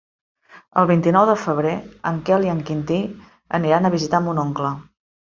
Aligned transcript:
El 0.83 0.85
vint-i-nou 0.91 1.27
de 1.29 1.35
febrer 1.41 1.73
en 2.11 2.17
Quel 2.29 2.47
i 2.47 2.53
en 2.53 2.63
Quintí 2.71 2.97
aniran 3.59 3.87
a 3.87 3.93
visitar 3.97 4.23
mon 4.29 4.41
oncle. 4.47 4.73